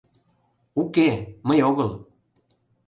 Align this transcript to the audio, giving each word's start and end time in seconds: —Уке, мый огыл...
—Уке, 0.81 1.09
мый 1.47 1.59
огыл... 1.69 1.91